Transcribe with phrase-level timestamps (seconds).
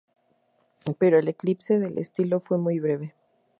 [0.97, 3.13] Pero el eclipse del estilo fue muy breve.